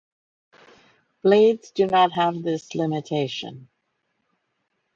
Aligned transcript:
Blades 1.21 1.69
do 1.69 1.85
not 1.85 2.13
have 2.13 2.41
this 2.41 2.73
limitation. 2.73 3.69